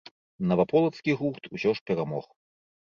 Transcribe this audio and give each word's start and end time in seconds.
Наваполацкі 0.51 1.17
гурт 1.21 1.43
усё 1.55 1.69
ж 1.79 1.87
перамог. 1.93 2.25